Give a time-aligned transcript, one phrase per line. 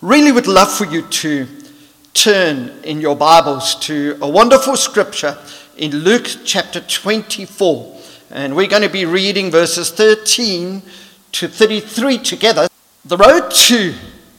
[0.00, 1.46] really would love for you to
[2.14, 5.36] turn in your Bibles to a wonderful scripture
[5.76, 8.00] in Luke chapter 24.
[8.30, 10.80] And we're going to be reading verses 13
[11.32, 12.68] to 33 together.
[13.04, 13.94] The road to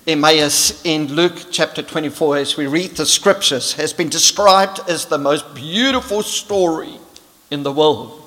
[0.07, 5.19] Emmaus in Luke chapter 24, as we read the scriptures, has been described as the
[5.19, 6.97] most beautiful story
[7.51, 8.19] in the world.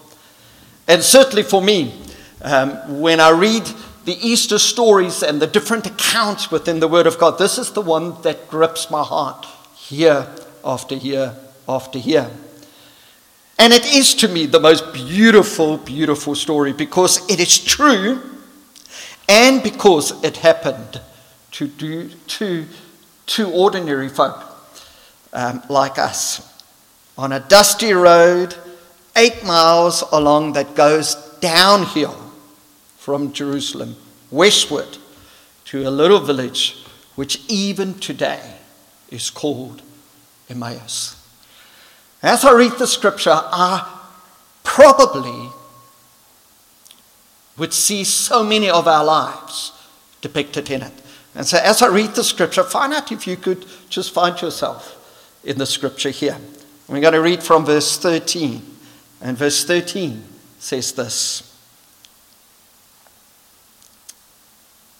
[0.86, 2.00] And certainly for me,
[2.42, 3.68] um, when I read
[4.04, 7.80] the Easter stories and the different accounts within the Word of God, this is the
[7.80, 9.46] one that grips my heart
[9.88, 10.28] year
[10.64, 11.34] after year
[11.68, 12.30] after year.
[13.58, 18.20] And it is to me the most beautiful, beautiful story because it is true
[19.28, 21.00] and because it happened
[21.52, 22.66] to do to
[23.26, 24.42] two ordinary folk
[25.32, 26.62] um, like us
[27.16, 28.54] on a dusty road
[29.16, 32.20] eight miles along that goes downhill
[32.98, 33.96] from Jerusalem
[34.34, 34.98] westward
[35.66, 36.84] to a little village
[37.14, 38.58] which even today
[39.08, 39.82] is called
[40.48, 41.16] Emmaus.
[42.22, 44.00] As I read the scripture, I
[44.62, 45.50] probably
[47.56, 49.72] would see so many of our lives
[50.20, 50.92] depicted in it.
[51.34, 55.40] And so, as I read the scripture, find out if you could just find yourself
[55.44, 56.38] in the scripture here.
[56.88, 58.62] We're going to read from verse 13.
[59.20, 60.22] And verse 13
[60.58, 61.53] says this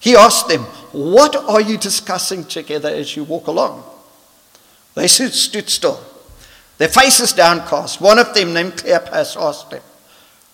[0.00, 3.84] He asked them, What are you discussing together as you walk along?
[4.94, 6.00] They stood still,
[6.78, 8.00] their faces downcast.
[8.00, 9.82] One of them, named Cleopas, asked him,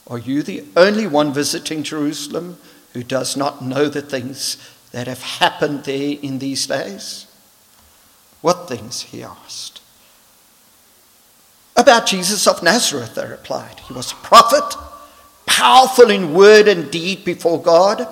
[0.06, 2.58] Are you the only one visiting Jerusalem
[2.92, 4.56] who does not know the things
[4.92, 7.26] that have happened there in these days?
[8.40, 9.02] What things?
[9.02, 9.80] he asked.
[11.76, 13.80] About Jesus of Nazareth, they replied.
[13.80, 14.78] He was a prophet,
[15.46, 18.06] powerful in word and deed before God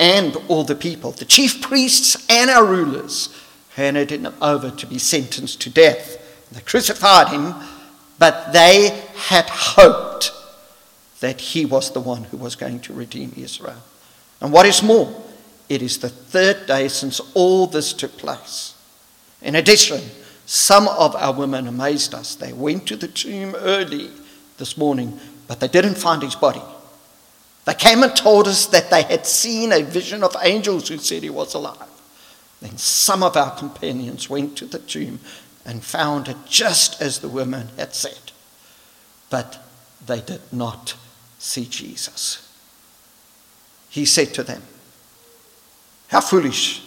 [0.00, 1.12] and all the people.
[1.12, 3.28] The chief priests and our rulers
[3.76, 6.16] handed him over to be sentenced to death.
[6.50, 7.54] They crucified him,
[8.18, 10.32] but they had hoped
[11.20, 13.82] that he was the one who was going to redeem Israel.
[14.40, 15.14] And what is more,
[15.68, 18.74] it is the third day since all this took place.
[19.42, 20.00] In addition,
[20.46, 22.34] some of our women amazed us.
[22.34, 24.10] They went to the tomb early
[24.56, 26.62] this morning, but they didn't find his body.
[27.64, 31.22] They came and told us that they had seen a vision of angels who said
[31.22, 31.88] he was alive.
[32.60, 35.20] Then some of our companions went to the tomb
[35.64, 38.32] and found it just as the women had said.
[39.28, 39.62] But
[40.04, 40.96] they did not
[41.38, 42.46] see Jesus.
[43.88, 44.62] He said to them,
[46.08, 46.82] How foolish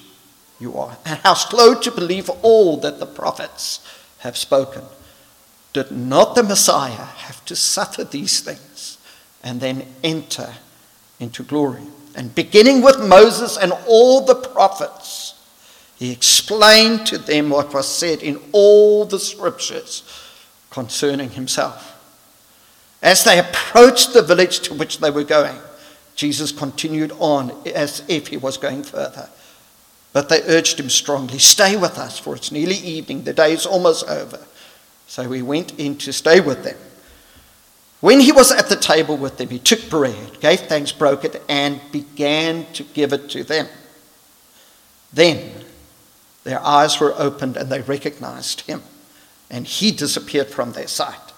[0.60, 3.86] you are, and how slow to believe all that the prophets
[4.20, 4.84] have spoken.
[5.74, 8.93] Did not the Messiah have to suffer these things
[9.44, 10.54] and then enter
[11.20, 11.82] into glory.
[12.16, 15.36] And beginning with Moses and all the prophets,
[15.98, 20.04] he explained to them what was said in all the scriptures
[20.70, 21.90] concerning himself.
[23.02, 25.58] As they approached the village to which they were going,
[26.16, 29.30] Jesus continued on as if he was going further.
[30.14, 33.24] But they urged him strongly, Stay with us, for it's nearly evening.
[33.24, 34.40] The day is almost over.
[35.08, 36.78] So he went in to stay with them.
[38.04, 41.42] When he was at the table with them, he took bread, gave thanks, broke it,
[41.48, 43.66] and began to give it to them.
[45.14, 45.64] Then
[46.44, 48.84] their eyes were opened and they recognized him,
[49.50, 51.32] and he disappeared from their sight.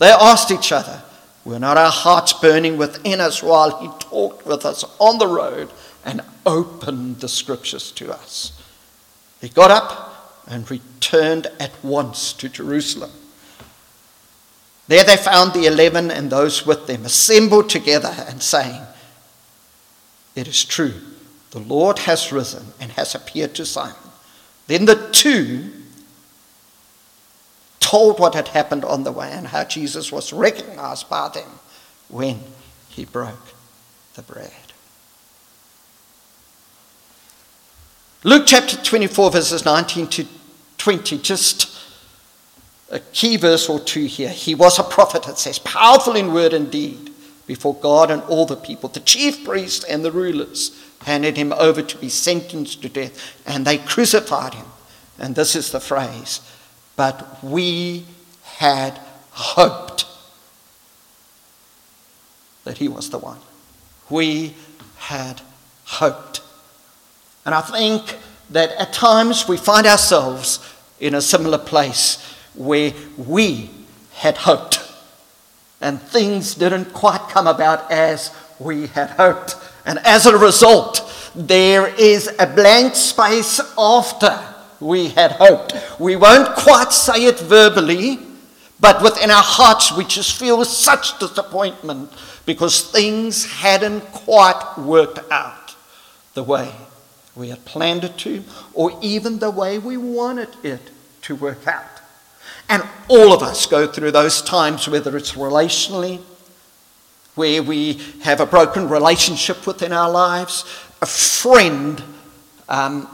[0.00, 1.04] They asked each other,
[1.44, 5.70] Were not our hearts burning within us while he talked with us on the road
[6.04, 8.60] and opened the scriptures to us?
[9.40, 13.12] He got up and returned at once to Jerusalem.
[14.88, 18.80] There they found the eleven and those with them assembled together and saying,
[20.34, 20.94] It is true,
[21.50, 23.94] the Lord has risen and has appeared to Simon.
[24.66, 25.70] Then the two
[27.80, 31.48] told what had happened on the way and how Jesus was recognized by them
[32.08, 32.40] when
[32.88, 33.54] he broke
[34.14, 34.52] the bread.
[38.24, 40.26] Luke chapter 24, verses 19 to
[40.76, 41.77] 20, just
[42.90, 44.30] a key verse or two here.
[44.30, 47.10] He was a prophet, it says, powerful in word and deed
[47.46, 48.88] before God and all the people.
[48.88, 53.64] The chief priests and the rulers handed him over to be sentenced to death, and
[53.64, 54.66] they crucified him.
[55.18, 56.40] And this is the phrase,
[56.96, 58.04] but we
[58.42, 58.98] had
[59.32, 60.06] hoped
[62.64, 63.38] that he was the one.
[64.10, 64.54] We
[64.96, 65.40] had
[65.84, 66.42] hoped.
[67.44, 68.16] And I think
[68.50, 70.58] that at times we find ourselves
[71.00, 73.70] in a similar place where we
[74.14, 74.88] had hoped
[75.80, 79.56] and things didn't quite come about as we had hoped.
[79.86, 84.38] And as a result, there is a blank space after
[84.80, 85.74] we had hoped.
[86.00, 88.18] We won't quite say it verbally,
[88.80, 92.12] but within our hearts, we just feel such disappointment
[92.44, 95.76] because things hadn't quite worked out
[96.34, 96.72] the way
[97.34, 98.42] we had planned it to,
[98.74, 100.90] or even the way we wanted it
[101.22, 101.97] to work out.
[102.68, 106.20] And all of us go through those times, whether it's relationally,
[107.34, 110.64] where we have a broken relationship within our lives,
[111.00, 112.02] a friend
[112.68, 113.08] um,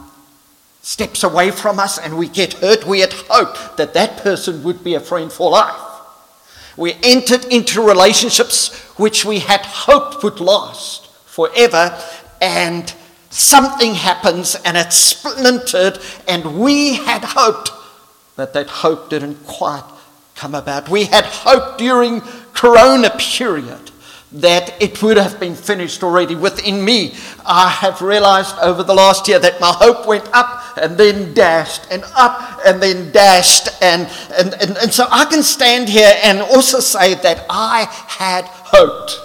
[0.81, 2.85] steps away from us and we get hurt.
[2.85, 5.81] We had hoped that that person would be a friend for life.
[6.77, 11.97] We entered into relationships which we had hoped would last forever,
[12.41, 12.93] and
[13.29, 17.71] something happens and it's splintered, and we had hoped
[18.35, 19.83] that that hope didn't quite
[20.35, 20.89] come about.
[20.89, 22.21] We had hope during
[22.53, 23.91] Corona period
[24.31, 27.13] that it would have been finished already within me.
[27.45, 31.87] I have realized over the last year that my hope went up and then dashed
[31.89, 33.69] and up and then dashed.
[33.81, 38.43] And, and, and, and so I can stand here and also say that I had
[38.45, 39.21] hoped.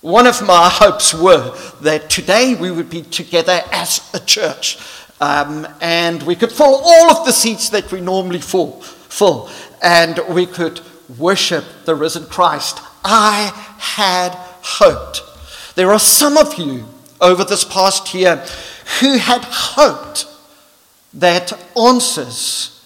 [0.00, 4.78] One of my hopes were that today we would be together as a church.
[5.22, 9.48] Um, and we could fill all of the seats that we normally fill, fill,
[9.80, 10.80] and we could
[11.16, 12.80] worship the risen Christ.
[13.04, 15.22] I had hoped.
[15.76, 16.86] There are some of you
[17.20, 18.44] over this past year
[18.98, 20.26] who had hoped
[21.14, 22.84] that answers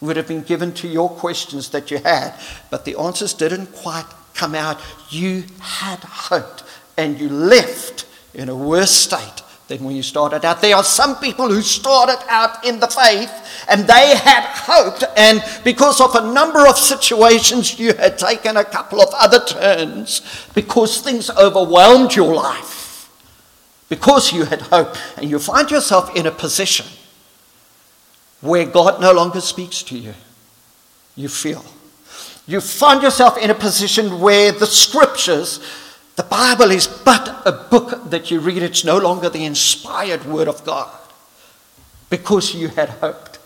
[0.00, 2.32] would have been given to your questions that you had,
[2.70, 4.80] but the answers didn't quite come out.
[5.10, 6.62] You had hoped,
[6.96, 9.42] and you left in a worse state
[9.76, 10.60] than when you started out.
[10.60, 13.30] There are some people who started out in the faith
[13.68, 18.64] and they had hoped, and because of a number of situations, you had taken a
[18.64, 20.20] couple of other turns
[20.54, 23.08] because things overwhelmed your life.
[23.88, 26.86] Because you had hope, and you find yourself in a position
[28.40, 30.14] where God no longer speaks to you.
[31.14, 31.64] You feel.
[32.46, 35.60] You find yourself in a position where the scriptures
[36.22, 38.62] the Bible is but a book that you read.
[38.62, 40.88] It's no longer the inspired word of God
[42.10, 43.40] because you had hoped.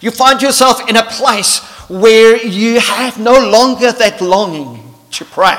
[0.00, 5.56] You find yourself in a place where you have no longer that longing to pray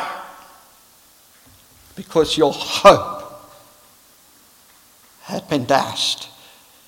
[1.96, 3.40] because your hope
[5.22, 6.28] had been dashed.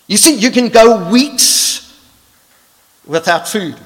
[0.08, 1.98] You see, you can go weeks
[3.06, 3.78] without food,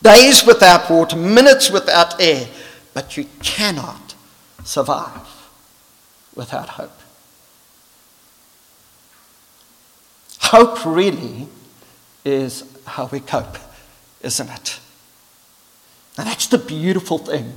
[0.00, 2.46] days without water, minutes without air,
[2.94, 4.05] but you cannot
[4.66, 5.48] survive
[6.34, 7.00] without hope.
[10.40, 11.48] Hope really
[12.24, 13.58] is how we cope,
[14.20, 14.80] isn't it?
[16.18, 17.52] And that's the beautiful thing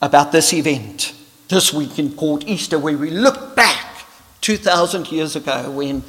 [0.00, 1.14] about this event
[1.48, 4.06] this weekend called Easter, where we look back
[4.40, 6.02] 2,000 years ago when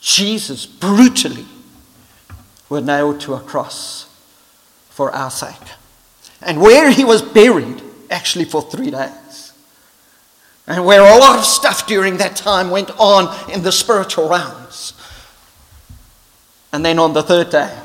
[0.00, 1.46] Jesus brutally
[2.68, 4.08] was nailed to a cross
[4.88, 5.54] for our sake.
[6.42, 9.52] And where he was buried, actually for three days.
[10.66, 14.92] And where a lot of stuff during that time went on in the spiritual realms.
[16.72, 17.76] And then on the third day,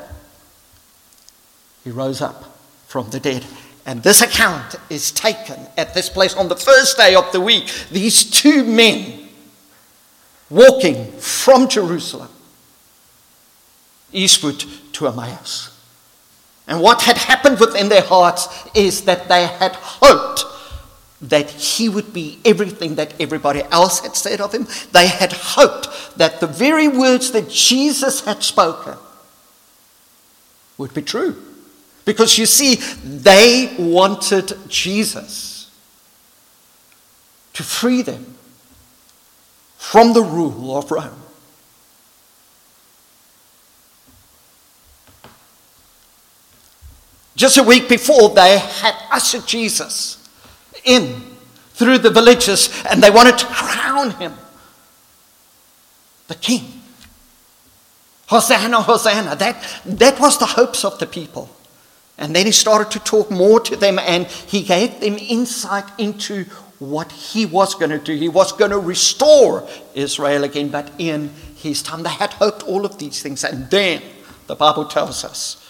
[1.82, 2.56] he rose up
[2.86, 3.44] from the dead.
[3.84, 7.72] And this account is taken at this place on the first day of the week.
[7.90, 9.28] These two men
[10.50, 12.28] walking from Jerusalem
[14.12, 15.75] eastward to Emmaus.
[16.66, 20.44] And what had happened within their hearts is that they had hoped
[21.22, 24.66] that he would be everything that everybody else had said of him.
[24.92, 28.98] They had hoped that the very words that Jesus had spoken
[30.76, 31.42] would be true.
[32.04, 35.70] Because you see, they wanted Jesus
[37.54, 38.34] to free them
[39.78, 41.22] from the rule of Rome.
[47.36, 50.28] Just a week before, they had ushered Jesus
[50.84, 51.22] in
[51.74, 54.32] through the villages and they wanted to crown him
[56.28, 56.82] the king.
[58.26, 59.36] Hosanna, Hosanna.
[59.36, 61.48] That, that was the hopes of the people.
[62.18, 66.44] And then he started to talk more to them and he gave them insight into
[66.78, 68.14] what he was going to do.
[68.14, 72.02] He was going to restore Israel again, but in his time.
[72.02, 73.44] They had hoped all of these things.
[73.44, 74.02] And then
[74.46, 75.62] the Bible tells us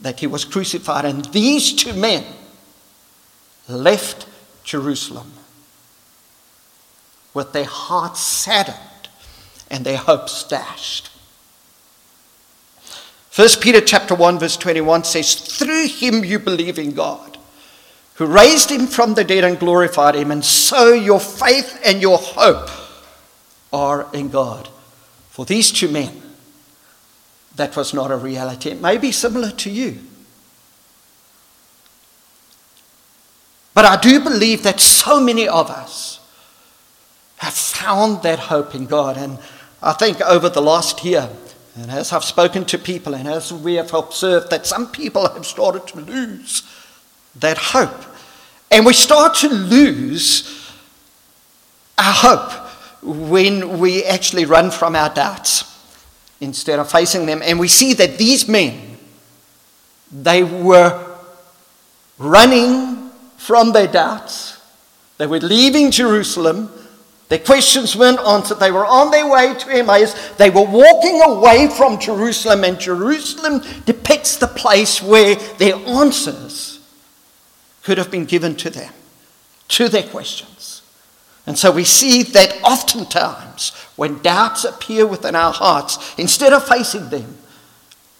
[0.00, 1.04] that he was crucified.
[1.04, 2.24] And these two men
[3.68, 4.26] left
[4.64, 5.32] Jerusalem
[7.34, 9.08] with their hearts saddened
[9.70, 11.10] and their hopes dashed.
[13.34, 17.38] 1 Peter chapter 1 verse 21 says, Through him you believe in God,
[18.14, 22.18] who raised him from the dead and glorified him, and so your faith and your
[22.18, 22.68] hope
[23.72, 24.68] are in God.
[25.30, 26.20] For these two men,
[27.58, 28.70] that was not a reality.
[28.70, 29.98] It may be similar to you.
[33.74, 36.20] But I do believe that so many of us
[37.36, 39.16] have found that hope in God.
[39.16, 39.38] And
[39.82, 41.28] I think over the last year,
[41.76, 45.46] and as I've spoken to people, and as we have observed, that some people have
[45.46, 46.62] started to lose
[47.36, 48.04] that hope.
[48.70, 50.72] And we start to lose
[51.98, 52.52] our hope
[53.02, 55.67] when we actually run from our doubts
[56.40, 57.40] instead of facing them.
[57.42, 58.96] And we see that these men,
[60.10, 61.16] they were
[62.18, 64.60] running from their doubts,
[65.18, 66.70] they were leaving Jerusalem
[67.28, 68.58] their questions weren't answered.
[68.58, 70.14] They were on their way to Emmaus.
[70.36, 76.80] They were walking away from Jerusalem, and Jerusalem depicts the place where their answers
[77.82, 78.92] could have been given to them,
[79.68, 80.82] to their questions.
[81.46, 87.08] And so we see that oftentimes when doubts appear within our hearts, instead of facing
[87.08, 87.36] them,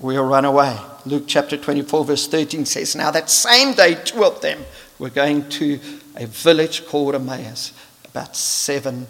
[0.00, 0.76] we'll run away.
[1.06, 4.58] Luke chapter 24, verse 13 says, Now that same day, two of them
[4.99, 5.78] were going to
[6.16, 7.73] a village called Emmaus
[8.04, 9.06] about seven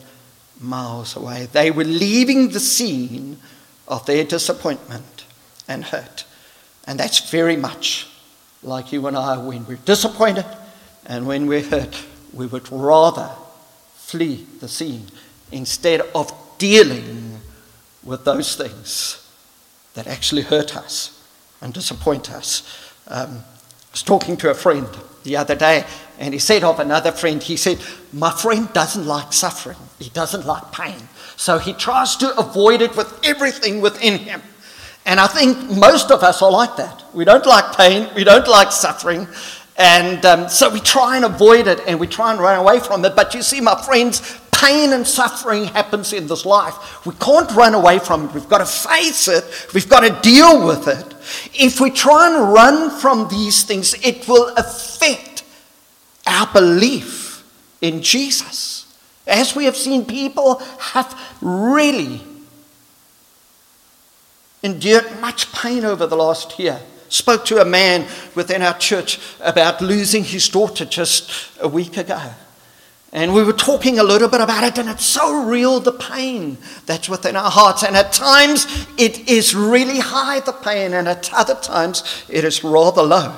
[0.61, 1.49] miles away.
[1.51, 3.39] They were leaving the scene
[3.89, 5.25] of their disappointment
[5.67, 6.27] and hurt.
[6.87, 8.11] And that's very much
[8.63, 10.45] like you and I when we're disappointed
[11.07, 12.05] and when we're hurt.
[12.35, 13.31] We would rather
[13.95, 15.07] flee the scene
[15.51, 17.41] instead of dealing
[18.03, 19.25] with those things
[19.95, 21.25] that actually hurt us
[21.61, 22.93] and disappoint us.
[23.09, 24.87] Um, I was talking to a friend
[25.25, 25.85] the other day,
[26.19, 27.79] and he said of another friend, he said,
[28.13, 31.09] My friend doesn't like suffering, he doesn't like pain.
[31.37, 34.43] So he tries to avoid it with everything within him.
[35.07, 37.05] And I think most of us are like that.
[37.15, 39.27] We don't like pain, we don't like suffering.
[39.77, 43.05] And um, so we try and avoid it and we try and run away from
[43.05, 43.15] it.
[43.15, 44.21] But you see, my friends,
[44.59, 47.07] pain and suffering happens in this life.
[47.07, 48.35] We can't run away from it.
[48.35, 49.45] We've got to face it.
[49.73, 51.15] We've got to deal with it.
[51.55, 55.45] If we try and run from these things, it will affect
[56.27, 57.45] our belief
[57.81, 58.93] in Jesus.
[59.27, 62.21] As we have seen, people have really
[64.63, 66.81] endured much pain over the last year.
[67.11, 72.33] Spoke to a man within our church about losing his daughter just a week ago.
[73.13, 76.59] And we were talking a little bit about it, and it's so real the pain
[76.85, 77.83] that's within our hearts.
[77.83, 78.67] And at times
[78.99, 83.35] it is really high, the pain, and at other times it is rather low.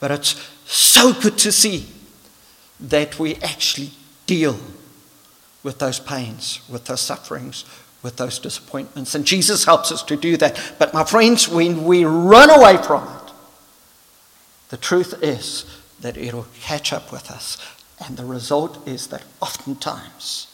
[0.00, 1.86] But it's so good to see
[2.80, 3.92] that we actually
[4.26, 4.58] deal
[5.62, 7.64] with those pains, with those sufferings,
[8.02, 9.14] with those disappointments.
[9.14, 10.74] And Jesus helps us to do that.
[10.78, 13.32] But my friends, when we run away from it,
[14.70, 15.64] the truth is
[16.00, 17.56] that it'll catch up with us.
[18.00, 20.48] And the result is that oftentimes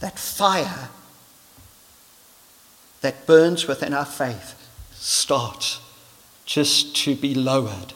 [0.00, 0.90] that fire
[3.00, 4.54] that burns within our faith
[4.92, 5.80] starts
[6.44, 7.92] just to be lowered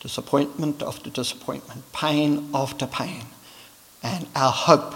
[0.00, 3.26] disappointment after disappointment, pain after pain,
[4.02, 4.94] and our hope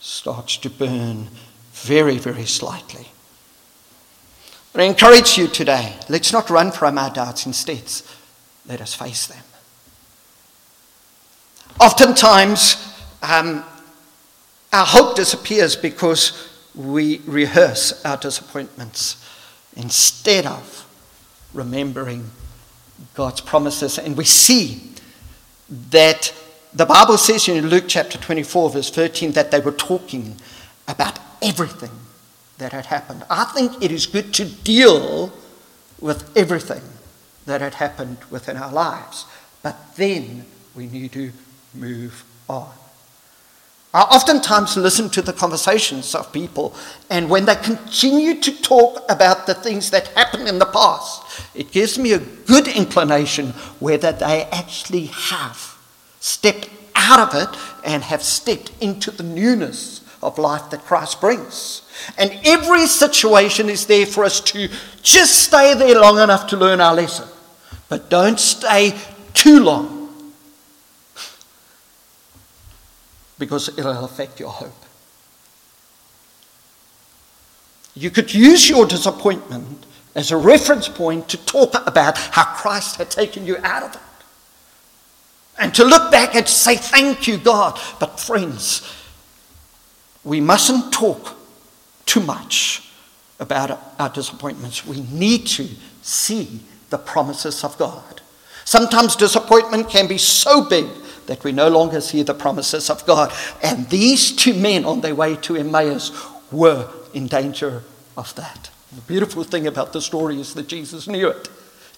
[0.00, 1.28] starts to burn
[1.72, 3.08] very, very slightly.
[4.72, 7.90] But I encourage you today let's not run from our doubts, instead,
[8.66, 9.42] let us face them.
[11.80, 12.76] Oftentimes,
[13.22, 13.64] um,
[14.72, 19.24] our hope disappears because we rehearse our disappointments
[19.76, 20.86] instead of
[21.52, 22.30] remembering
[23.14, 23.98] God's promises.
[23.98, 24.92] And we see
[25.90, 26.32] that
[26.72, 30.36] the Bible says in Luke chapter 24, verse 13, that they were talking
[30.88, 31.90] about everything
[32.58, 33.24] that had happened.
[33.30, 35.32] I think it is good to deal
[36.00, 36.82] with everything
[37.46, 39.26] that had happened within our lives,
[39.62, 41.32] but then we need to
[41.74, 42.70] move on.
[43.92, 46.74] I oftentimes listen to the conversations of people,
[47.10, 51.22] and when they continue to talk about the things that happened in the past,
[51.54, 55.78] it gives me a good inclination whether they actually have
[56.18, 61.82] stepped out of it and have stepped into the newness of life that Christ brings.
[62.18, 64.68] And every situation is there for us to
[65.02, 67.28] just stay there long enough to learn our lesson,
[67.88, 68.98] but don't stay
[69.34, 70.03] too long
[73.38, 74.84] because it'll affect your hope.
[77.94, 83.10] You could use your disappointment as a reference point to talk about how Christ had
[83.10, 84.00] taken you out of it.
[85.58, 87.78] And to look back and say, Thank you, God.
[88.00, 88.82] But, friends,
[90.24, 91.36] we mustn't talk
[92.06, 92.90] too much
[93.38, 94.86] about our disappointments.
[94.86, 95.68] We need to
[96.02, 96.60] see
[96.90, 98.22] the promises of God.
[98.64, 100.86] Sometimes disappointment can be so big
[101.26, 103.32] that we no longer see the promises of God.
[103.62, 106.12] And these two men on their way to Emmaus
[106.50, 107.82] were in danger
[108.16, 108.70] of that.
[108.94, 111.48] The beautiful thing about the story is that Jesus knew it.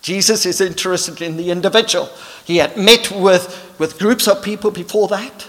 [0.00, 2.09] Jesus is interested in the individual.
[2.45, 5.49] He had met with, with groups of people before that,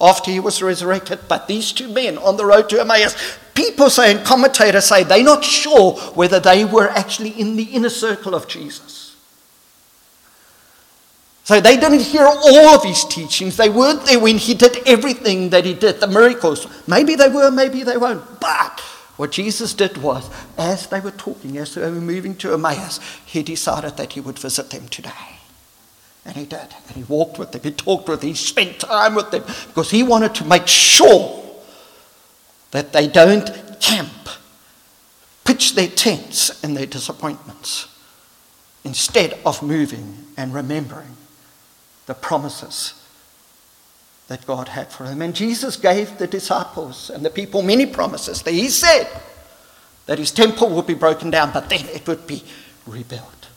[0.00, 3.16] after he was resurrected, but these two men on the road to Emmaus,
[3.54, 7.88] people say, and commentators say, they're not sure whether they were actually in the inner
[7.88, 9.03] circle of Jesus.
[11.44, 13.58] So they didn't hear all of his teachings.
[13.58, 16.66] They weren't there when he did everything that he did, the miracles.
[16.88, 18.40] Maybe they were, maybe they weren't.
[18.40, 18.80] But
[19.16, 23.42] what Jesus did was, as they were talking, as they were moving to Emmaus, he
[23.42, 25.10] decided that he would visit them today.
[26.24, 26.74] And he did.
[26.88, 29.90] And he walked with them, he talked with them, he spent time with them because
[29.90, 31.42] he wanted to make sure
[32.70, 34.30] that they don't camp,
[35.44, 37.86] pitch their tents in their disappointments,
[38.82, 41.16] instead of moving and remembering
[42.06, 42.94] the promises
[44.28, 45.22] that God had for them.
[45.22, 48.42] And Jesus gave the disciples and the people many promises.
[48.42, 49.08] that He said
[50.06, 52.42] that his temple would be broken down, but then it would be
[52.86, 53.48] rebuilt.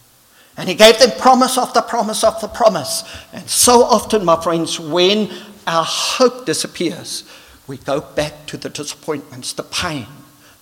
[0.58, 3.04] And he gave them promise after promise after promise.
[3.32, 5.30] And so often, my friends, when
[5.68, 7.24] our hope disappears,
[7.68, 10.08] we go back to the disappointments, the pain,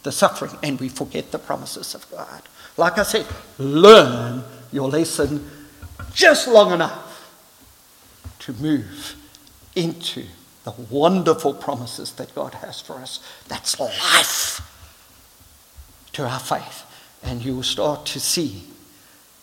[0.04, 2.42] the suffering, and we forget the promises of God.
[2.78, 3.26] Like I said,
[3.58, 5.50] learn your lesson
[6.14, 7.05] just long enough
[8.40, 9.16] to move
[9.76, 10.26] into
[10.64, 13.20] the wonderful promises that God has for us.
[13.48, 14.62] That's life
[16.14, 16.84] to our faith.
[17.24, 18.64] And you will start to see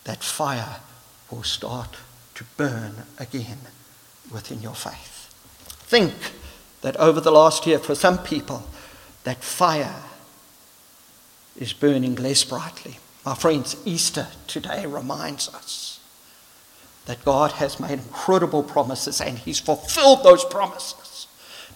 [0.03, 0.79] that fire
[1.31, 1.97] will start
[2.35, 3.59] to burn again
[4.31, 5.29] within your faith.
[5.67, 6.13] Think
[6.81, 8.63] that over the last year, for some people,
[9.23, 10.03] that fire
[11.57, 12.97] is burning less brightly.
[13.25, 15.92] My friends, Easter today reminds us
[17.05, 21.27] that God has made incredible promises and He's fulfilled those promises.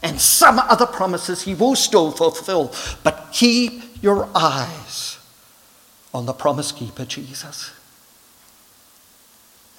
[0.02, 2.74] And some other promises He will still fulfill.
[3.04, 5.18] But keep your eyes
[6.14, 7.72] on the promise keeper, Jesus.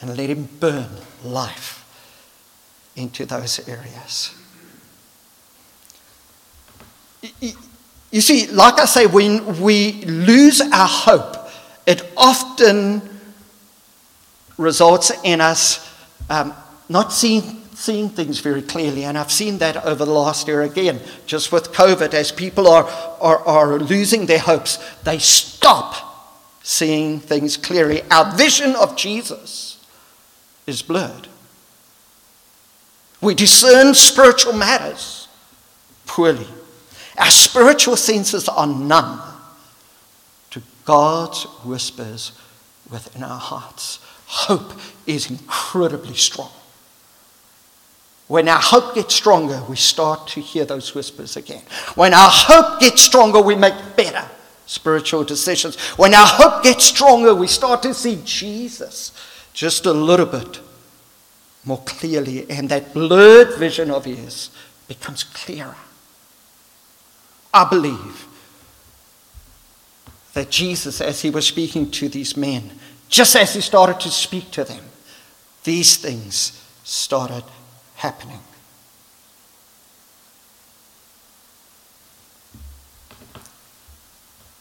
[0.01, 0.89] And let Him burn
[1.25, 1.85] life
[2.95, 4.35] into those areas.
[8.11, 11.37] You see, like I say, when we lose our hope,
[11.87, 13.18] it often
[14.59, 15.89] results in us
[16.29, 16.53] um,
[16.89, 19.05] not seeing, seeing things very clearly.
[19.05, 22.85] And I've seen that over the last year again, just with COVID, as people are,
[23.21, 26.05] are, are losing their hopes, they stop
[26.63, 28.03] seeing things clearly.
[28.11, 29.85] Our vision of Jesus
[30.67, 31.29] is blurred.
[33.21, 35.29] We discern spiritual matters
[36.07, 36.47] poorly.
[37.17, 39.21] Our spiritual senses are numb
[40.51, 42.33] to God's whispers
[42.91, 44.73] within our hearts hope
[45.07, 46.51] is incredibly strong.
[48.27, 51.63] When our hope gets stronger, we start to hear those whispers again.
[51.95, 54.29] When our hope gets stronger, we make better
[54.67, 55.77] spiritual decisions.
[55.97, 59.13] When our hope gets stronger, we start to see Jesus
[59.55, 60.61] just a little bit
[61.65, 64.51] more clearly, and that blurred vision of his
[64.89, 65.77] becomes clearer.
[67.53, 68.27] I believe
[70.35, 74.51] that Jesus, as he was speaking to these men, just as he started to speak
[74.53, 74.85] to them,
[75.65, 77.45] these things started
[77.97, 78.41] happening.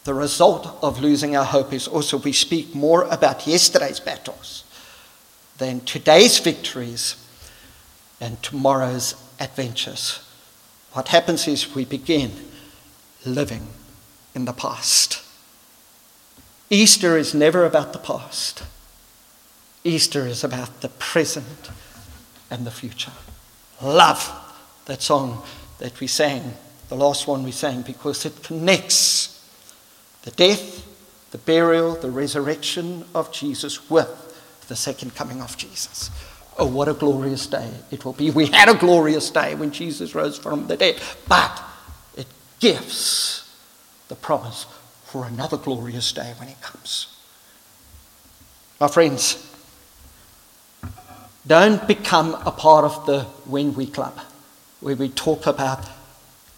[0.04, 4.64] The result of losing our hope is also we speak more about yesterday's battles
[5.58, 7.16] than today's victories
[8.20, 10.20] and tomorrow's adventures.
[10.92, 12.32] What happens is we begin
[13.26, 13.68] living
[14.34, 15.22] in the past.
[16.70, 18.62] Easter is never about the past.
[19.84, 21.70] Easter is about the present
[22.50, 23.12] and the future.
[23.82, 24.30] Love
[24.86, 25.42] that song
[25.78, 26.54] that we sang,
[26.88, 29.34] the last one we sang, because it connects
[30.22, 30.84] the death,
[31.30, 36.10] the burial, the resurrection of Jesus with the second coming of Jesus.
[36.58, 38.30] Oh, what a glorious day it will be.
[38.30, 41.62] We had a glorious day when Jesus rose from the dead, but
[42.16, 42.26] it
[42.58, 43.48] gives
[44.08, 44.66] the promise
[45.08, 47.16] for another glorious day when it comes.
[48.78, 49.50] My friends,
[51.46, 54.18] don't become a part of the when we club,
[54.80, 55.88] where we talk about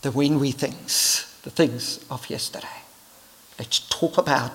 [0.03, 2.67] the when we things, the things of yesterday.
[3.57, 4.51] Let's talk about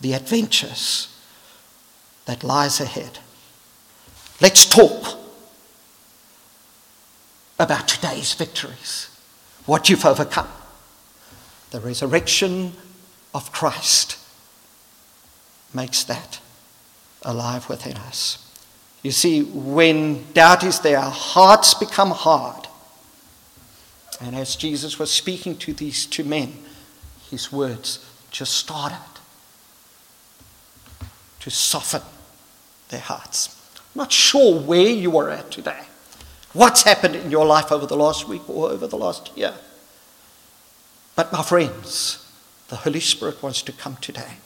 [0.00, 1.08] the adventures
[2.26, 3.18] that lies ahead.
[4.40, 5.18] Let's talk
[7.58, 9.08] about today's victories,
[9.66, 10.48] what you've overcome.
[11.72, 12.74] The resurrection
[13.34, 14.18] of Christ
[15.74, 16.40] makes that
[17.22, 18.38] alive within us.
[19.02, 22.68] You see, when doubt is there, hearts become hard.
[24.20, 26.58] And as Jesus was speaking to these two men,
[27.30, 28.98] his words just started
[31.40, 32.02] to soften
[32.90, 33.58] their hearts.
[33.76, 35.80] I'm not sure where you are at today,
[36.52, 39.54] what's happened in your life over the last week or over the last year.
[41.16, 42.21] But, my friends,
[42.68, 44.36] the Holy Spirit wants to come today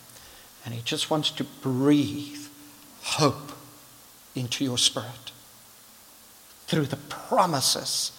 [0.64, 2.46] and He just wants to breathe
[3.02, 3.52] hope
[4.34, 5.32] into your spirit
[6.66, 8.12] through the promises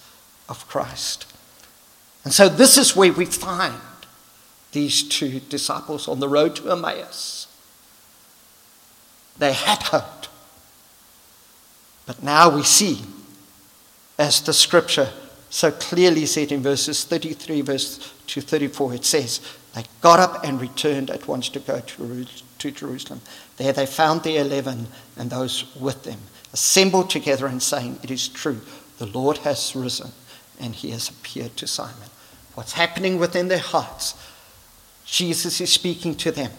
[0.48, 1.26] of Christ.
[2.24, 3.80] And so, this is where we find
[4.72, 7.46] these two disciples on the road to Emmaus.
[9.38, 10.26] They had hope.
[12.06, 13.02] But now we see,
[14.18, 15.10] as the scripture
[15.50, 19.40] so clearly said in verses 33 verse to 34, it says,
[19.74, 22.26] They got up and returned at once to go to,
[22.58, 23.20] Jerusalem.
[23.56, 26.18] There they found the eleven and those with them,
[26.52, 28.60] assembled together and saying, It is true,
[28.98, 30.10] the Lord has risen
[30.60, 32.08] and he has appeared to Simon.
[32.54, 34.14] What's happening within their hearts?
[35.04, 36.50] Jesus is speaking to them.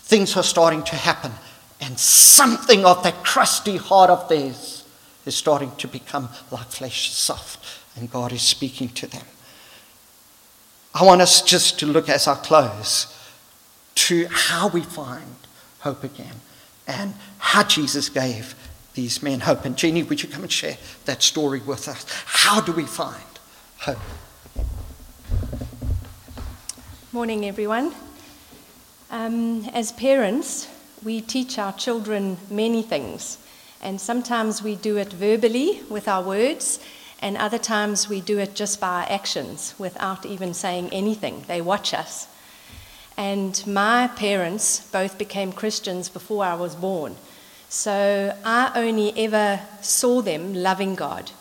[0.00, 1.32] Things are starting to happen,
[1.80, 4.84] and something of that crusty heart of theirs
[5.24, 7.64] is starting to become like flesh soft,
[7.96, 9.24] and God is speaking to them.
[10.98, 13.14] I want us just to look as I close
[13.96, 15.36] to how we find
[15.80, 16.36] hope again
[16.88, 18.54] and how Jesus gave
[18.94, 19.66] these men hope.
[19.66, 22.06] And Jenny, would you come and share that story with us?
[22.24, 23.22] How do we find
[23.80, 23.98] hope?
[27.12, 27.92] Morning, everyone.
[29.10, 30.66] Um, as parents,
[31.04, 33.36] we teach our children many things,
[33.82, 36.80] and sometimes we do it verbally with our words,
[37.26, 41.42] and other times we do it just by our actions without even saying anything.
[41.48, 42.28] They watch us.
[43.16, 47.16] And my parents both became Christians before I was born,
[47.68, 51.32] so I only ever saw them loving God.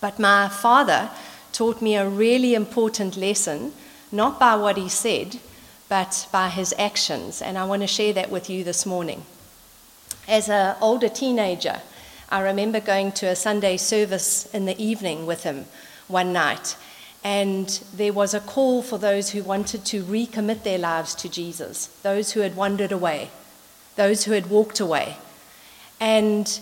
[0.00, 1.10] But my father
[1.52, 3.74] taught me a really important lesson
[4.10, 5.38] not by what he said,
[5.88, 7.40] but by his actions.
[7.40, 9.22] And I want to share that with you this morning.
[10.26, 11.82] As an older teenager,
[12.32, 15.66] I remember going to a Sunday service in the evening with him
[16.08, 16.78] one night.
[17.22, 21.88] And there was a call for those who wanted to recommit their lives to Jesus,
[22.02, 23.28] those who had wandered away,
[23.96, 25.18] those who had walked away.
[26.00, 26.58] And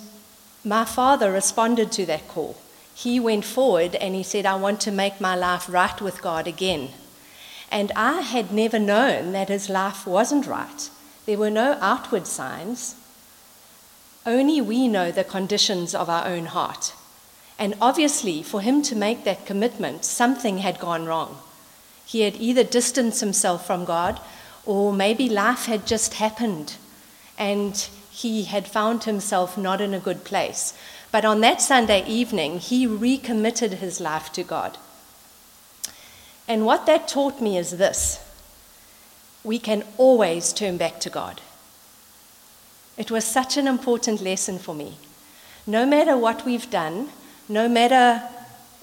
[0.65, 2.57] my father responded to that call.
[2.93, 6.49] He went forward and he said, I want to make my life right with God
[6.49, 6.89] again.
[7.71, 10.91] And I had never known that his life wasn't right.
[11.27, 12.97] There were no outward signs.
[14.31, 16.95] Only we know the conditions of our own heart.
[17.59, 21.39] And obviously, for him to make that commitment, something had gone wrong.
[22.07, 24.21] He had either distanced himself from God,
[24.65, 26.77] or maybe life had just happened
[27.37, 27.75] and
[28.13, 30.75] he had found himself not in a good place.
[31.11, 34.79] But on that Sunday evening, he recommitted his life to God.
[36.47, 38.25] And what that taught me is this
[39.43, 41.41] we can always turn back to God.
[43.01, 44.99] It was such an important lesson for me.
[45.67, 47.09] No matter what we've done,
[47.49, 48.23] no matter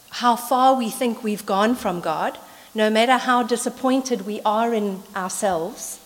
[0.09, 2.39] how far we think we've gone from God,
[2.73, 5.99] no matter how disappointed we are in ourselves,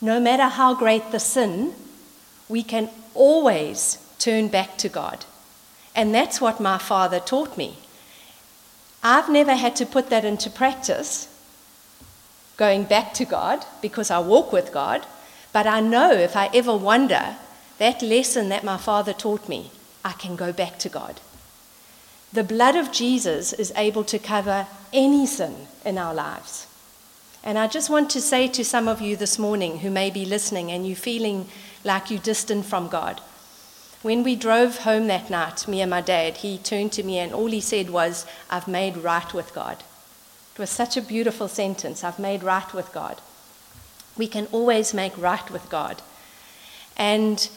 [0.00, 1.74] no matter how great the sin,
[2.48, 5.26] we can always turn back to God.
[5.94, 7.76] And that's what my father taught me.
[9.02, 11.28] I've never had to put that into practice,
[12.56, 15.04] going back to God, because I walk with God.
[15.56, 17.36] But I know if I ever wonder,
[17.78, 19.70] that lesson that my father taught me,
[20.04, 21.18] I can go back to God.
[22.30, 26.66] The blood of Jesus is able to cover any sin in our lives.
[27.42, 30.26] And I just want to say to some of you this morning who may be
[30.26, 31.48] listening and you feeling
[31.84, 33.22] like you're distant from God,
[34.02, 37.32] when we drove home that night, me and my dad, he turned to me and
[37.32, 39.82] all he said was, I've made right with God.
[40.52, 42.04] It was such a beautiful sentence.
[42.04, 43.22] I've made right with God.
[44.16, 46.02] We can always make right with God.
[46.96, 47.48] And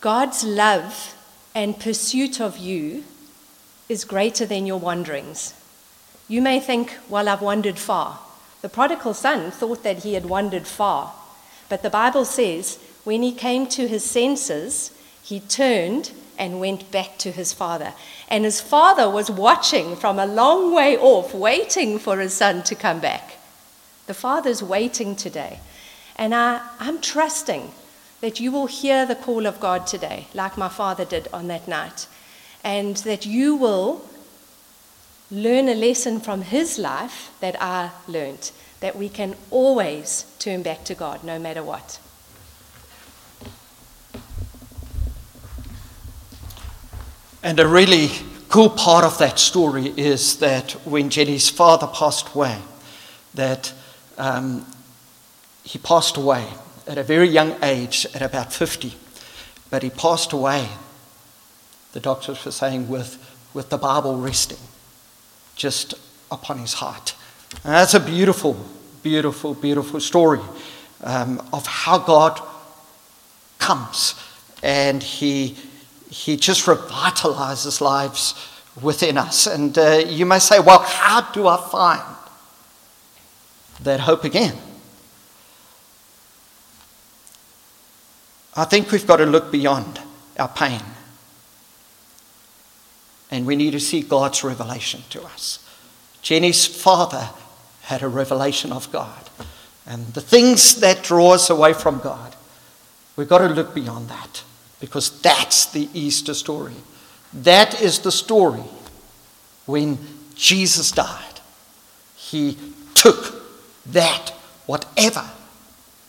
[0.00, 1.14] God's love
[1.54, 3.04] and pursuit of you
[3.88, 5.54] is greater than your wanderings.
[6.28, 8.18] You may think, well, I've wandered far.
[8.62, 11.12] The prodigal son thought that he had wandered far.
[11.68, 17.18] But the Bible says when he came to his senses, he turned and went back
[17.18, 17.92] to his father.
[18.28, 22.74] And his father was watching from a long way off, waiting for his son to
[22.74, 23.38] come back.
[24.06, 25.60] The The Father's waiting today.
[26.16, 27.72] And I, I'm trusting
[28.20, 31.66] that you will hear the call of God today, like my father did on that
[31.66, 32.06] night,
[32.62, 34.08] and that you will
[35.30, 40.84] learn a lesson from his life that I learned, that we can always turn back
[40.84, 41.98] to God no matter what.
[47.42, 48.10] And a really
[48.48, 52.58] cool part of that story is that when Jenny's father passed away,
[53.34, 53.72] that
[54.16, 54.64] um,
[55.64, 56.46] he passed away
[56.86, 58.94] at a very young age, at about 50.
[59.70, 60.68] But he passed away,
[61.92, 63.18] the doctors were saying, with,
[63.54, 64.58] with the Bible resting
[65.56, 65.94] just
[66.30, 67.14] upon his heart.
[67.64, 68.56] And that's a beautiful,
[69.02, 70.40] beautiful, beautiful story
[71.02, 72.40] um, of how God
[73.58, 74.14] comes
[74.62, 75.56] and he,
[76.10, 78.34] he just revitalizes lives
[78.80, 79.46] within us.
[79.46, 82.02] And uh, you may say, well, how do I find
[83.80, 84.56] that hope again?
[88.54, 90.00] I think we've got to look beyond
[90.38, 90.82] our pain.
[93.30, 95.58] And we need to see God's revelation to us.
[96.20, 97.30] Jenny's father
[97.82, 99.30] had a revelation of God.
[99.86, 102.36] And the things that draw us away from God,
[103.16, 104.44] we've got to look beyond that
[104.80, 106.74] because that's the Easter story.
[107.32, 108.64] That is the story
[109.64, 109.98] when
[110.34, 111.40] Jesus died.
[112.14, 112.58] He
[112.94, 113.42] took
[113.86, 114.30] that,
[114.66, 115.24] whatever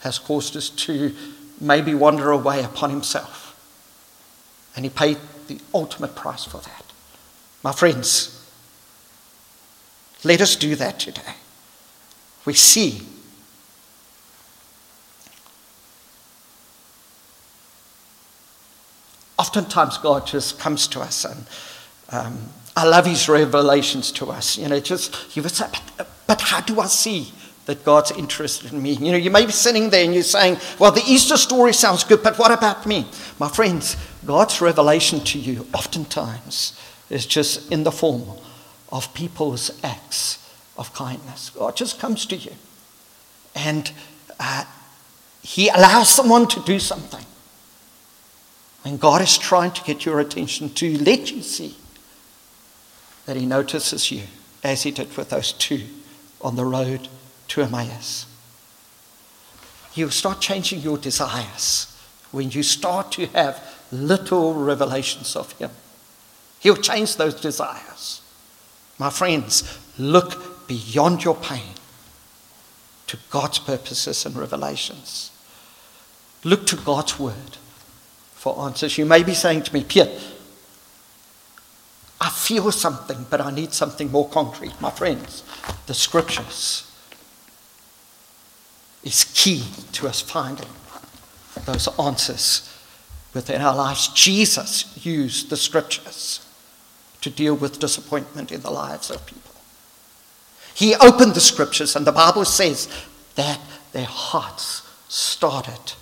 [0.01, 1.15] has caused us to
[1.63, 3.55] maybe wander away upon himself.
[4.75, 6.85] And he paid the ultimate price for that.
[7.63, 8.45] My friends,
[10.23, 11.35] let us do that today.
[12.45, 13.01] We see
[19.39, 21.45] oftentimes God just comes to us and
[22.09, 24.57] um, I love his revelations to us.
[24.57, 27.31] You know, just, you would say, but, but how do I see
[27.65, 28.91] that God's interested in me.
[28.91, 32.03] You know, you may be sitting there and you're saying, well, the Easter story sounds
[32.03, 33.07] good, but what about me?
[33.39, 33.95] My friends,
[34.25, 38.23] God's revelation to you oftentimes is just in the form
[38.91, 40.39] of people's acts
[40.77, 41.51] of kindness.
[41.51, 42.51] God just comes to you
[43.55, 43.91] and
[44.39, 44.65] uh,
[45.41, 47.25] He allows someone to do something.
[48.85, 51.77] And God is trying to get your attention to let you see
[53.25, 54.23] that He notices you,
[54.63, 55.83] as He did with those two
[56.41, 57.07] on the road
[57.53, 58.25] to Emmaus.
[59.93, 61.95] You start changing your desires
[62.31, 63.61] when you start to have
[63.91, 65.69] little revelations of Him.
[66.59, 68.21] He'll change those desires.
[68.97, 71.75] My friends, look beyond your pain
[73.05, 75.29] to God's purposes and revelations.
[76.43, 77.57] Look to God's word
[78.33, 78.97] for answers.
[78.97, 80.09] You may be saying to me, Pierre,
[82.19, 84.73] I feel something, but I need something more concrete.
[84.81, 85.43] My friends,
[85.85, 86.89] the scriptures
[89.03, 89.63] is key
[89.93, 90.69] to us finding
[91.65, 92.69] those answers
[93.33, 94.07] within our lives.
[94.09, 96.45] Jesus used the scriptures
[97.21, 99.51] to deal with disappointment in the lives of people.
[100.73, 102.87] He opened the scriptures, and the Bible says
[103.35, 103.59] that
[103.91, 105.93] their hearts started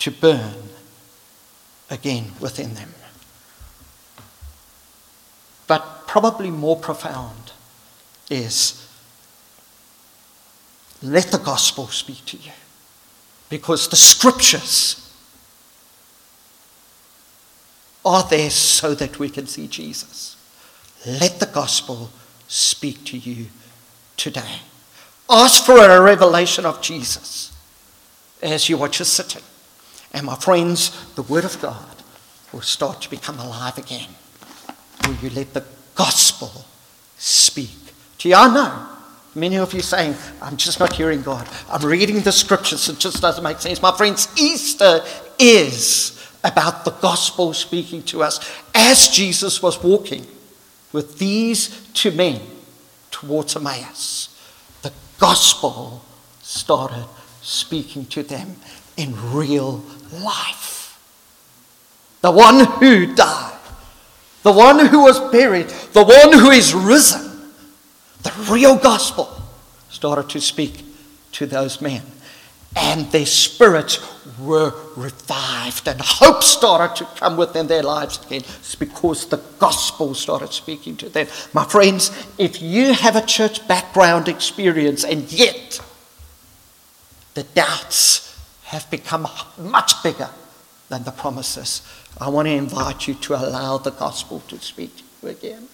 [0.00, 0.70] to burn
[1.88, 2.94] again within them.
[5.66, 7.52] But probably more profound
[8.28, 8.89] is
[11.02, 12.52] let the gospel speak to you.
[13.48, 15.12] Because the scriptures
[18.04, 20.36] are there so that we can see Jesus.
[21.06, 22.10] Let the gospel
[22.48, 23.46] speak to you
[24.16, 24.60] today.
[25.28, 27.56] Ask for a revelation of Jesus
[28.42, 29.42] as you are just sitting.
[30.12, 32.02] And my friends, the Word of God
[32.52, 34.08] will start to become alive again.
[35.06, 36.64] Will you let the gospel
[37.16, 37.70] speak
[38.18, 38.34] to you?
[38.34, 38.99] I know
[39.34, 41.48] Many of you saying, I'm just not hearing God.
[41.70, 43.80] I'm reading the scriptures, it just doesn't make sense.
[43.80, 45.02] My friends, Easter
[45.38, 48.40] is about the gospel speaking to us
[48.74, 50.26] as Jesus was walking
[50.92, 52.40] with these two men
[53.10, 54.36] towards Emmaus.
[54.82, 56.04] The gospel
[56.42, 57.06] started
[57.42, 58.56] speaking to them
[58.96, 60.98] in real life.
[62.22, 63.58] The one who died,
[64.42, 67.29] the one who was buried, the one who is risen
[68.22, 69.28] the real gospel
[69.88, 70.84] started to speak
[71.32, 72.02] to those men.
[72.76, 73.98] And their spirits
[74.38, 78.42] were revived, and hope started to come within their lives again.
[78.42, 81.26] It's because the gospel started speaking to them.
[81.52, 85.80] My friends, if you have a church background experience and yet
[87.34, 89.26] the doubts have become
[89.58, 90.30] much bigger
[90.88, 91.82] than the promises,
[92.20, 95.68] I want to invite you to allow the gospel to speak to you again.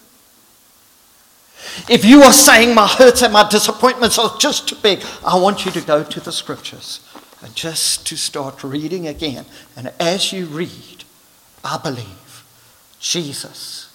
[1.89, 5.65] If you are saying my hurts and my disappointments are just too big, I want
[5.65, 7.01] you to go to the scriptures
[7.43, 9.47] and just to start reading again.
[9.77, 11.05] And as you read,
[11.65, 12.45] I believe
[13.01, 13.93] Jesus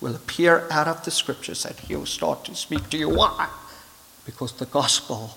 [0.00, 3.08] will appear out of the scriptures and he'll start to speak to you.
[3.08, 3.48] Why?
[4.24, 5.36] Because the gospel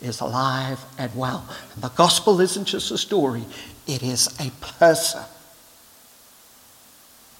[0.00, 1.44] is alive and well.
[1.74, 3.44] And the gospel isn't just a story,
[3.86, 5.22] it is a person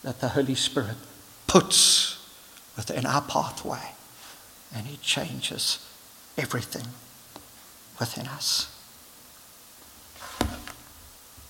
[0.03, 0.97] that the Holy Spirit
[1.47, 2.14] puts
[2.77, 3.93] within our pathway
[4.75, 5.79] and He changes
[6.37, 6.87] everything
[7.99, 8.71] within us.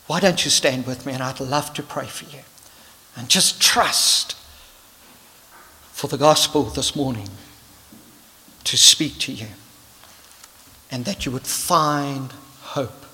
[0.06, 2.42] Why don't you stand with me and I'd love to pray for you
[3.16, 4.37] and just trust
[5.92, 7.30] for the gospel this morning
[8.64, 9.46] to speak to you
[10.90, 13.06] and that you would find hope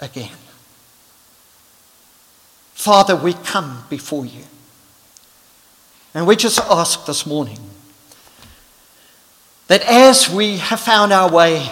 [0.00, 0.36] again.
[2.74, 4.42] Father, we come before you.
[6.16, 7.58] And we just ask this morning
[9.66, 11.70] that as we have found our way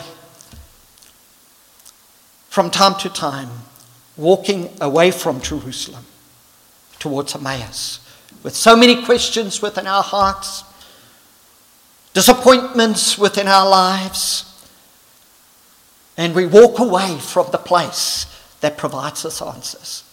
[2.51, 3.49] from time to time,
[4.19, 6.05] walking away from Jerusalem
[6.99, 8.01] towards Emmaus,
[8.43, 10.63] with so many questions within our hearts,
[12.13, 14.45] disappointments within our lives,
[16.19, 18.27] and we walk away from the place
[18.61, 20.05] that provides us answers.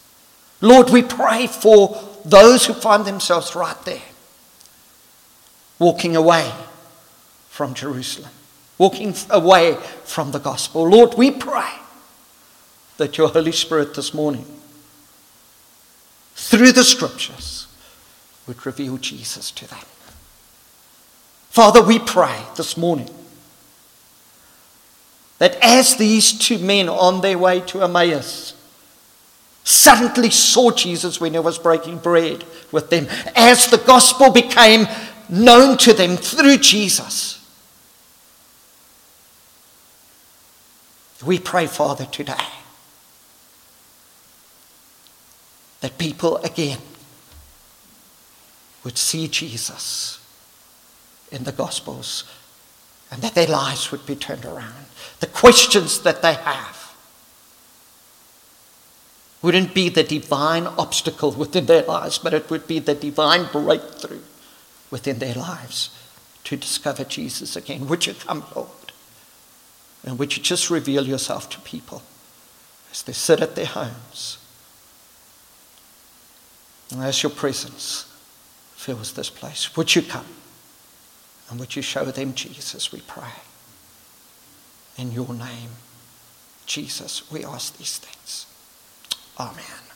[0.62, 4.02] Lord, we pray for those who find themselves right there,
[5.82, 6.48] walking away
[7.50, 8.30] from Jerusalem,
[8.78, 10.88] walking away from the gospel.
[10.88, 11.72] Lord, we pray
[12.98, 14.46] that your Holy Spirit this morning,
[16.36, 17.66] through the scriptures,
[18.46, 19.80] would reveal Jesus to them.
[21.50, 23.10] Father, we pray this morning
[25.40, 28.54] that as these two men on their way to Emmaus,
[29.64, 34.86] suddenly saw Jesus when he was breaking bread with them, as the gospel became
[35.30, 37.38] known to them through Jesus.
[41.26, 42.34] We pray, Father, today
[45.82, 46.80] that people again
[48.84, 50.20] would see Jesus
[51.32, 52.24] in the Gospels
[53.12, 54.86] and that their lives would be turned around.
[55.20, 56.96] The questions that they have
[59.42, 64.22] wouldn't be the divine obstacle within their lives, but it would be the divine breakthrough
[64.92, 65.90] within their lives
[66.44, 67.88] to discover Jesus again.
[67.88, 68.70] Would you come, Lord?
[70.04, 72.04] And would you just reveal yourself to people
[72.92, 74.38] as they sit at their homes?
[76.92, 78.06] And as your presence
[78.76, 80.26] fills this place, would you come?
[81.50, 83.32] And would you show them Jesus, we pray.
[84.98, 85.70] In your name,
[86.66, 88.46] Jesus, we ask these things.
[89.40, 89.91] Amen.